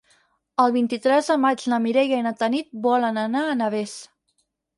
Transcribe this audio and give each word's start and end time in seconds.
El 0.61 0.71
vint-i-tres 0.77 1.29
de 1.31 1.35
maig 1.43 1.65
na 1.73 1.79
Mireia 1.83 2.23
i 2.23 2.25
na 2.29 2.33
Tanit 2.41 2.73
volen 2.87 3.21
anar 3.27 3.45
a 3.45 3.53
Navès. 3.61 3.95